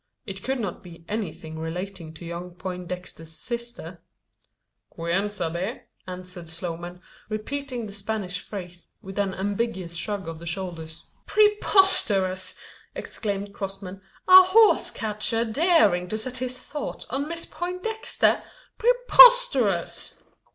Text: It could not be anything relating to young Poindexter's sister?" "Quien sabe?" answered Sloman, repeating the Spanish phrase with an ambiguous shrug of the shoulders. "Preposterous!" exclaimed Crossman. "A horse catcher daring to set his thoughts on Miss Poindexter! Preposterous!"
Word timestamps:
It 0.25 0.41
could 0.41 0.59
not 0.59 0.81
be 0.81 1.05
anything 1.07 1.59
relating 1.59 2.11
to 2.15 2.25
young 2.25 2.55
Poindexter's 2.55 3.31
sister?" 3.31 4.01
"Quien 4.89 5.29
sabe?" 5.29 5.81
answered 6.07 6.49
Sloman, 6.49 6.99
repeating 7.29 7.85
the 7.85 7.93
Spanish 7.93 8.39
phrase 8.39 8.87
with 9.03 9.19
an 9.19 9.35
ambiguous 9.35 9.95
shrug 9.95 10.27
of 10.27 10.39
the 10.39 10.47
shoulders. 10.47 11.03
"Preposterous!" 11.27 12.55
exclaimed 12.95 13.53
Crossman. 13.53 14.01
"A 14.27 14.41
horse 14.41 14.89
catcher 14.89 15.45
daring 15.45 16.07
to 16.07 16.17
set 16.17 16.39
his 16.39 16.57
thoughts 16.57 17.05
on 17.11 17.27
Miss 17.27 17.45
Poindexter! 17.45 18.41
Preposterous!" 18.79 20.15